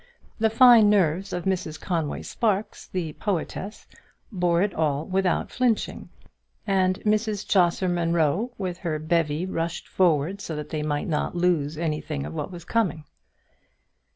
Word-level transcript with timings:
The 0.39 0.49
fine 0.49 0.89
nerves 0.89 1.31
of 1.31 1.43
Mrs 1.45 1.79
Conway 1.79 2.23
Sparkes, 2.23 2.87
the 2.91 3.13
poetess, 3.13 3.85
bore 4.31 4.63
it 4.63 4.73
all 4.73 5.05
without 5.05 5.51
flinching; 5.51 6.09
and 6.65 6.99
Mrs 7.01 7.47
Chaucer 7.47 7.87
Munro 7.87 8.49
with 8.57 8.79
her 8.79 8.97
bevy 8.97 9.45
rushed 9.45 9.87
forward 9.87 10.41
so 10.41 10.55
that 10.55 10.69
they 10.69 10.81
might 10.81 11.09
lose 11.35 11.77
nothing 11.77 12.25
of 12.25 12.33
what 12.33 12.51
was 12.51 12.65
coming. 12.65 13.03